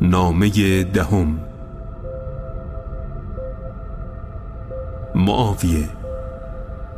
نامه 0.00 0.84
دهم. 0.84 1.38
معاویه 5.14 5.88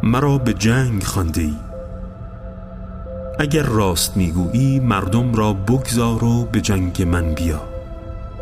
مرا 0.02 0.38
به 0.38 0.52
جنگ 0.52 1.02
خواندی 1.02 1.56
اگر 3.38 3.62
راست 3.62 4.16
می‌گویی 4.16 4.80
مردم 4.80 5.34
را 5.34 5.52
بگذار 5.52 6.24
و 6.24 6.44
به 6.44 6.60
جنگ 6.60 7.02
من 7.02 7.34
بیا 7.34 7.60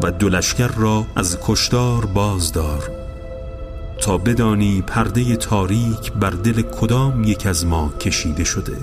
و 0.03 0.11
دلشکر 0.11 0.69
را 0.69 1.05
از 1.17 1.39
کشتار 1.43 2.07
بازدار. 2.07 2.91
تا 4.01 4.19
بدانی 4.19 4.83
پرده 4.87 5.37
تاریک 5.37 6.13
بر 6.13 6.31
دل 6.31 6.63
کدام 6.63 7.25
یک 7.25 7.47
از 7.47 7.67
ما 7.67 7.93
کشیده 8.01 8.45
شده 8.45 8.77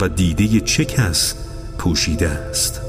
و 0.00 0.08
دیده 0.08 0.60
چه 0.60 0.84
کس 0.84 1.34
پوشیده 1.78 2.28
است. 2.28 2.87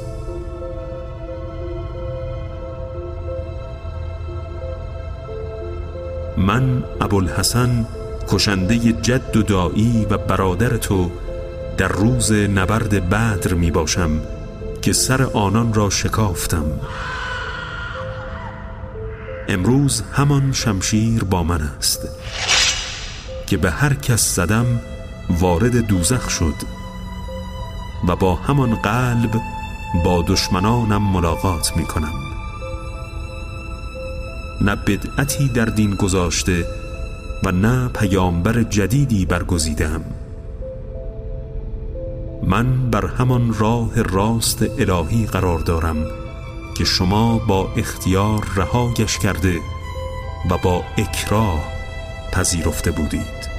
من 6.39 6.84
ابوالحسن 7.02 7.85
کشنده 8.27 8.77
جد 8.77 9.38
و 9.38 9.43
دایی 9.43 10.07
و 10.09 10.17
برادر 10.17 10.77
تو 10.77 11.11
در 11.77 11.88
روز 11.88 12.31
نبرد 12.31 13.09
بدر 13.09 13.53
می 13.53 13.71
باشم 13.71 14.21
که 14.81 14.94
سر 14.94 15.23
آنان 15.23 15.73
را 15.73 15.89
شکافتم. 15.89 16.66
امروز 19.47 20.03
همان 20.11 20.52
شمشیر 20.52 21.23
با 21.23 21.44
من 21.44 21.61
است 21.61 22.07
که 23.47 23.58
به 23.58 23.71
هر 23.71 23.94
کس 23.94 24.35
زدم 24.35 24.66
وارد 25.30 25.88
دوزخ 25.88 26.30
شد 26.30 26.55
و 28.08 28.16
با 28.16 28.35
همان 28.35 28.75
قلب 28.75 29.42
با 30.05 30.25
دشمنانم 30.27 31.11
ملاقات 31.11 31.77
می 31.77 31.86
کنم. 31.86 32.28
نه 34.61 34.75
بدعتی 34.75 35.47
در 35.47 35.65
دین 35.65 35.95
گذاشته 35.95 36.65
و 37.43 37.52
نه 37.52 37.88
پیامبر 37.88 38.63
جدیدی 38.63 39.25
برگزیدم 39.25 40.02
من 42.43 42.89
بر 42.89 43.05
همان 43.05 43.53
راه 43.59 44.02
راست 44.02 44.65
الهی 44.80 45.25
قرار 45.25 45.59
دارم 45.59 46.05
که 46.77 46.85
شما 46.85 47.37
با 47.37 47.69
اختیار 47.77 48.47
رهاگش 48.55 49.19
کرده 49.19 49.55
و 50.52 50.57
با 50.57 50.83
اکراه 50.97 51.63
پذیرفته 52.31 52.91
بودید. 52.91 53.49